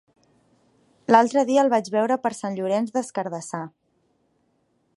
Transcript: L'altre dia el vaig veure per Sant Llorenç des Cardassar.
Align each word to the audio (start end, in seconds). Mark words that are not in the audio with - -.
L'altre 1.15 1.43
dia 1.49 1.65
el 1.65 1.69
vaig 1.73 1.91
veure 1.97 2.17
per 2.23 2.31
Sant 2.37 2.57
Llorenç 2.61 2.95
des 2.97 3.13
Cardassar. 3.19 3.63